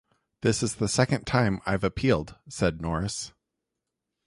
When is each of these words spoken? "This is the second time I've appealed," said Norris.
"This 0.41 0.63
is 0.63 0.77
the 0.77 0.87
second 0.87 1.25
time 1.27 1.61
I've 1.67 1.83
appealed," 1.83 2.35
said 2.49 2.81
Norris. 2.81 3.33